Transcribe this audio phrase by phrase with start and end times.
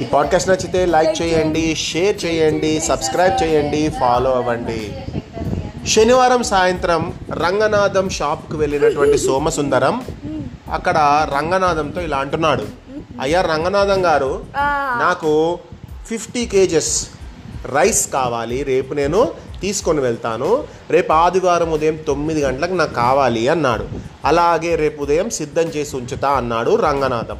[0.00, 4.92] ఈ పాడ్కాస్ట్ నచ్చితే లైక్ చేయండి షేర్ చేయండి సబ్స్క్రైబ్ చేయండి ఫాలో అవ్వండి.
[5.88, 10.02] శనివారం సాయంత్రం రంగనాథం షాప్కి వెళ్ళినటువంటి సోమసుందరం
[10.72, 12.64] అక్కడ రంగనాథంతో ఇలా అంటున్నాడు.
[13.20, 14.44] అయ్యా రంగనాథం గారు
[15.00, 15.58] నాకు
[16.06, 17.08] ఫిఫ్టీ కేజెస్
[17.66, 18.62] రైస్ కావాలి.
[18.62, 19.28] రేపు నేను
[19.60, 20.64] తీసుకొని వెళ్తాను.
[20.90, 23.88] రేపు ఆదివారం ఉదయం తొమ్మిది గంటలకు నాకు కావాలి అన్నాడు.
[24.24, 27.38] అలాగే రేపు ఉదయం సిద్ధం చేసి ఉంచుతా అన్నాడు రంగనాథం.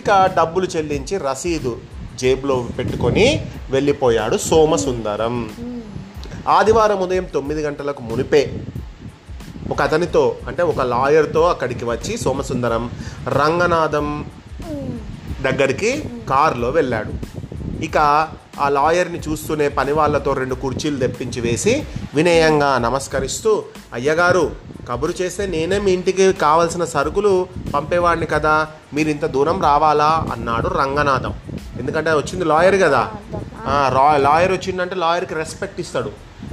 [0.00, 1.72] ఇక డబ్బులు చెల్లించి రసీదు
[2.20, 3.26] జేబులో పెట్టుకొని
[3.74, 5.36] వెళ్ళిపోయాడు సోమసుందరం.
[6.56, 8.42] ఆదివారం ఉదయం తొమ్మిది గంటలకు మునిపే
[9.72, 12.84] ఒక అతనితో అంటే ఒక లాయర్తో అక్కడికి వచ్చి సోమసుందరం
[13.38, 14.08] రంగనాథం
[15.46, 15.90] దగ్గరికి
[16.30, 17.12] కారులో వెళ్ళాడు.
[17.86, 17.98] ఇక
[18.64, 21.74] ఆ లాయర్ని చూస్తూనే పని వాళ్ళతో రెండు కుర్చీలు తెప్పించి వేసి
[22.14, 23.52] వినయంగా నమస్కరిస్తూ
[23.92, 24.44] అయ్యగారు
[24.90, 28.66] కబురు చేస్తే నేనే మీ ఇంటికి కావలసిన సరుకులు పంపేవాడిని కదా.
[28.94, 30.26] మీరు ఇంత దూరం రావాలా?
[30.32, 31.34] అన్నాడు రంగనాథం.
[31.80, 33.08] ఎందుకంటే వచ్చింది లాయర్ కదా.
[34.16, 36.10] లాయర్ వచ్చిందంటే లాయర్కి రెస్పెక్ట్ ఇస్తాడు.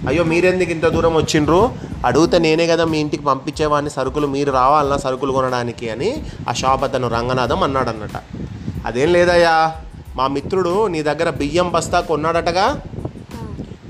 [0.08, 1.71] అయ్యో మీరెందుకు ఇంత దూరం వచ్చిండ్రు?
[2.05, 7.08] అడిగితే నేనే కదా మీ ఇంటికి పంపించేవాడిని సరుకులు మీరు రావాలన్నా సరుకులు కొనడానికి అని ఆ షాప్ అతను
[7.08, 8.17] రంగనాథం అన్నాడు అన్నట
[8.85, 9.75] అదేం లేదయ్యా
[10.15, 12.81] మా మిత్రుడు నీ దగ్గర బియ్యం బస్తా కొన్నాడటగా?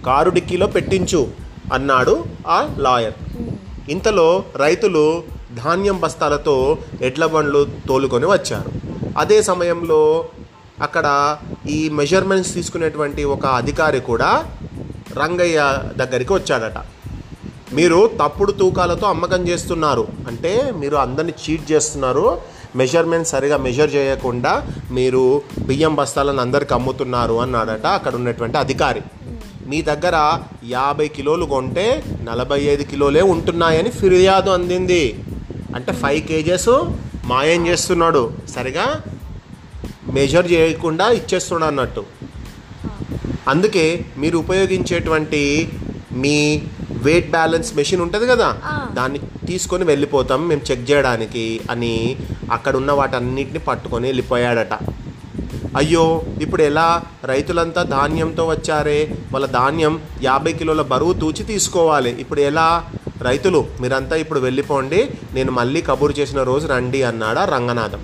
[0.05, 1.27] కారు డిక్కీలో పెట్టించు
[1.73, 3.13] అన్నాడు ఆ లాయర్.
[3.89, 5.23] ఇంతలో రైతులు
[5.63, 8.71] ధాన్యం బస్తాలతో ఎడ్ల బండ్లు తోలుకొని వచ్చారు.
[9.17, 10.25] అదే సమయంలో
[10.81, 11.37] అక్కడ
[11.69, 14.45] ఈ మెజర్మెంట్స్ తీసుకునేటువంటి ఒక అధికారి కూడా
[15.17, 15.59] రంగయ్య
[15.97, 16.77] దగ్గరికి వచ్చాడట.
[17.73, 20.07] మీరు తప్పుడు తూకాలతో అమ్మకం చేస్తున్నారు.
[20.27, 22.37] అంటే మీరు అందరిని చీట్ చేస్తున్నారు.
[22.75, 24.53] మెజర్మెంట్ సరిగా మెజర్ చేయకుండా
[24.91, 29.01] మీరు బియ్యం బస్తాలను అందరికి అమ్ముతున్నారు అన్నాడట అక్కడ ఉన్నటువంటి అధికారి.
[29.67, 35.23] మీ దగ్గర యాభై కిలోలు కొంటే నలభై ఐదు కిలోలే ఉంటున్నాయని ఫిర్యాదు అందింది.
[35.75, 36.85] అంటే ఫైవ్ కేజెస్
[37.25, 38.33] మాయం చేస్తున్నాడు.
[38.49, 39.01] సరిగా?
[40.13, 42.03] మెజర్ చేయకుండా ఇచ్చేస్తున్నాడు అన్నట్టు.
[43.47, 45.69] అందుకే మీరు ఉపయోగించేటువంటి
[46.11, 48.57] మీ వెయిట్ బ్యాలెన్స్ మెషిన్ ఉంటుంది కదా?
[48.93, 52.17] దాన్ని తీసుకొని వెళ్ళిపోతాం మేము చెక్ చేయడానికి అని
[52.51, 54.73] అక్కడ ఉన్న వాటన్నిటిని పట్టుకొని వెళ్ళిపోయాడట.
[55.77, 57.01] అయ్యో ఇప్పుడు ఎలా?
[57.23, 59.15] రైతులంతా ధాన్యంతో వచ్చారే.
[59.31, 62.09] వాళ్ళ ధాన్యం యాభై కిలోల బరువు తూచి తీసుకోవాలి.
[62.09, 62.85] ఇప్పుడు ఎలా?
[63.21, 65.09] రైతులు మీరంతా ఇప్పుడు వెళ్ళిపోండి.
[65.33, 67.99] నేను మళ్ళీ కబురు చేసిన రోజు రండి అన్నాడా రంగనాథం.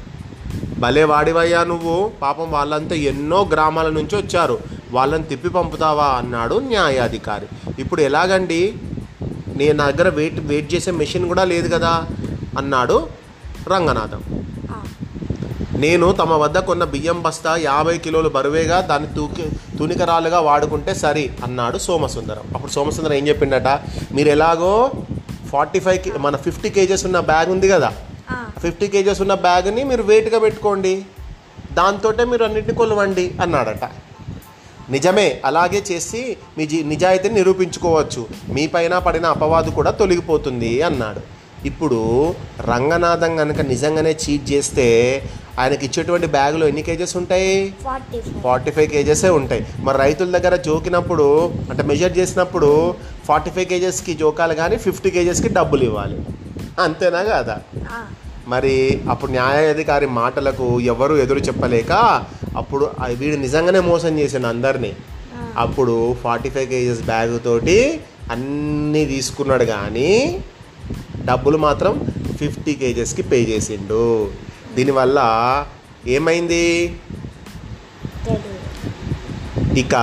[0.79, 2.11] భలే వాడివయ్యా నువ్వు.
[2.21, 4.59] పాపం వాళ్ళంతా ఎన్నో గ్రామాల నుంచి వచ్చారు.
[4.91, 7.45] వాళ్ళని తిప్పి పంపుతావా అన్నాడు న్యాయాధికారి.
[7.79, 8.73] ఇప్పుడు ఎలాగండి?
[9.57, 12.05] నేను నా దగ్గర వెయిట్ వెయిట్ చేసే మెషిన్ కూడా లేదు కదా?
[12.57, 13.07] అన్నాడు
[13.67, 14.23] రంగనాథం.
[15.83, 19.45] నేను తమ వద్ద కొన్న బియ్యం బస్తా యాభై కిలోలు బరువేగా దాన్ని తూకి
[19.77, 22.43] తునికరాలుగా వాడుకుంటే సరి అన్నాడు సోమసుందరం.
[22.55, 23.67] అప్పుడు సోమసుందరం ఏం చెప్పిండట?
[24.11, 24.91] మీరు ఎలాగో
[25.51, 27.93] ఫార్టీ ఫైవ్ మన ఫిఫ్టీ కేజెస్ ఉన్న బ్యాగ్ ఉంది కదా?
[28.59, 31.05] ఫిఫ్టీ కేజెస్ ఉన్న బ్యాగ్ని మీరు వెయిట్గా పెట్టుకోండి?
[31.71, 33.85] దాంతో మీరు అన్నింటిని కొలవండి అన్నాడట.
[34.89, 38.27] నిజమే అలాగే చేసి మీ జీ నిజాయితీని నిరూపించుకోవచ్చు.
[38.49, 41.21] మీ పైన పడిన అపవాదు కూడా తొలగిపోతుంది అన్నాడు.
[41.67, 41.99] ఇప్పుడు
[42.61, 44.87] రంగనాథం కనుక నిజంగానే చీట్ చేస్తే
[45.59, 47.73] ఆయనకి ఇచ్చేటువంటి బ్యాగులో ఎన్ని కేజెస్ ఉంటాయి?
[48.43, 48.89] Forty five.
[48.89, 49.65] కేజెసే ఉంటాయి.
[49.79, 55.83] మరి రైతుల దగ్గర జోకినప్పుడు అంటే మెజర్ చేసినప్పుడు ఫార్టీ ఫైవ్ కేజెస్కి జోకాలి కానీ ఫిఫ్టీ కేజెస్కి డబ్బులు
[55.83, 56.17] ఇవ్వాలి.
[56.79, 57.59] అంతేనా కాదా?
[58.47, 61.91] మరి అప్పుడు న్యాయాధికారి మాటలకు ఎవరు ఎదురు చెప్పలేక
[62.57, 64.93] అప్పుడు వీడు నిజంగానే మోసం చేసిండు అందరినీ.
[65.57, 70.41] అప్పుడు ఫార్టీ ఫైవ్ కేజెస్ బ్యాగ్ తోటి అన్నీ తీసుకున్నాడు కానీ
[71.25, 74.31] డబ్బులు మాత్రం ఫిఫ్టీ కేజెస్కి పే చేసిండు.
[74.75, 75.19] దీనివల్ల
[76.07, 76.65] ఏమైంది?
[79.83, 79.95] ఇక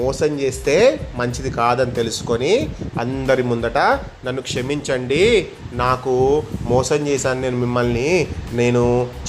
[0.00, 0.74] మోసం చేస్తే
[1.16, 2.50] మంచిది కాదని తెలుసుకొని
[3.00, 3.78] అందరి ముందట
[4.26, 5.22] నన్ను క్షమించండి.
[5.72, 6.14] నాకు
[6.62, 8.10] మోసం చేశాను నేను మిమ్మల్ని.
[8.52, 8.82] నేను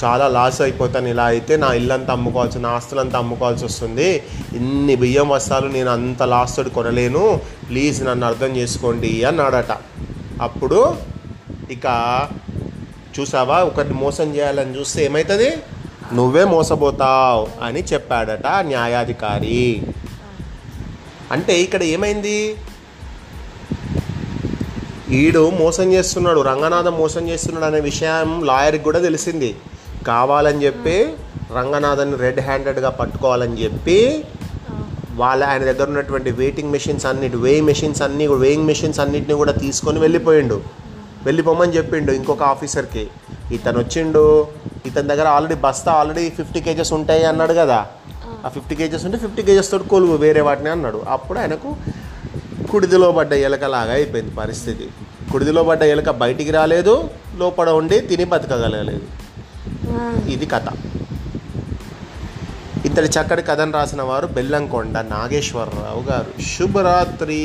[0.04, 1.08] చాలా లాస్ అయిపోతాను.
[1.14, 4.22] ఇలా అయితే నా ఇల్లంతా అమ్ముకోవాల్సి నా ఆస్తులంతా అమ్ముకోవాల్సి వస్తుంది.
[4.54, 7.24] ఇన్ని బియ్యం వస్తాలు నేను అంత లాస్ తోటి కొనలేను.
[7.68, 9.72] ప్లీజ్ నన్ను అర్థం చేసుకోండి అన్నాడట.
[10.42, 10.96] అప్పుడు
[11.70, 11.86] ఇక
[13.18, 13.58] చూసావా?
[13.62, 15.50] ఒకరిని మోసం చేయాలని చూస్తే ఏమవుతుంది
[16.12, 19.82] నువ్వే మోసపోతావు అని చెప్పాడట న్యాయాధికారి.
[21.32, 22.56] అంటే ఇక్కడ ఏమైంది?
[25.20, 29.54] ఈడు మోసం చేస్తున్నాడు రంగనాథం మోసం చేస్తున్నాడు అనే విషయం లాయర్కి కూడా తెలిసింది.
[30.06, 30.96] కావాలని చెప్పి
[31.56, 34.24] రంగనాథన్ రెడ్ హ్యాండెడ్గా పట్టుకోవాలని చెప్పి
[35.14, 40.00] వాళ్ళ ఆయన దగ్గర ఉన్నటువంటి వెయిటింగ్ మెషిన్స్ అన్నిటి వేయింగ్ మెషిన్స్ అన్ని వేయింగ్ మెషిన్స్ అన్నిటిని కూడా తీసుకొని
[40.00, 40.81] వెళ్ళిపోయిండు.
[41.26, 43.04] వెళ్ళిపోమని చెప్పిండు ఇంకొక ఆఫీసర్కి.
[43.52, 44.22] ఇతను వచ్చిండు
[44.86, 47.86] ఇతని దగ్గర ఆల్రెడీ బస్తా ఆల్రెడీ ఫిఫ్టీ కేజెస్ ఉంటాయి అన్నాడు కదా.
[48.46, 51.02] ఆ ఫిఫ్టీ కేజెస్ ఉంటే ఫిఫ్టీ కేజెస్ తోటి కొలువు వేరే వాటిని అన్నాడు.
[51.08, 51.76] అప్పుడు ఆయనకు
[52.70, 54.88] కుడిదిలో పడ్డ ఎలకలాగా అయిపోయింది పరిస్థితి.
[55.32, 56.94] కుడిదిలో పడ్డ ఎలక బయటికి రాలేదు
[57.36, 59.04] లోపల ఉండి తిని బతకగలగలేదు
[60.30, 60.66] ఇది కథ.
[62.86, 66.42] ఇంతటి చక్కటి కథను రాసిన వారు బెల్లంకొండ నాగేశ్వరరావు గారు.
[66.42, 67.42] శుభరాత్రి.